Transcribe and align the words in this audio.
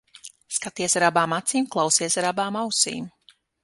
Skaties 0.57 0.95
ar 1.01 1.05
abām 1.09 1.37
acīm, 1.39 1.69
klausies 1.77 2.19
ar 2.23 2.31
abām 2.35 2.63
ausīm. 2.67 3.11